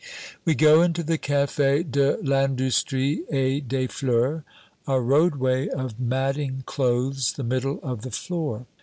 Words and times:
We 0.45 0.55
go 0.55 0.81
into 0.81 1.03
the 1.03 1.19
Cafe 1.19 1.83
de 1.83 2.17
l'Industrie 2.23 3.21
et 3.29 3.61
des 3.67 3.85
Fleurs. 3.85 4.41
A 4.87 4.99
roadway 4.99 5.67
of 5.69 5.99
matting 5.99 6.63
clothes 6.65 7.33
the 7.33 7.43
middle 7.43 7.79
of 7.83 8.01
the 8.01 8.09
floor. 8.09 8.65